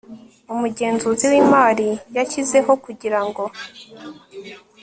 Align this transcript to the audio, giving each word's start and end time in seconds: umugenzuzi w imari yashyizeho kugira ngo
umugenzuzi 0.53 1.23
w 1.31 1.33
imari 1.41 1.89
yashyizeho 2.15 2.71
kugira 2.83 3.19
ngo 3.27 3.43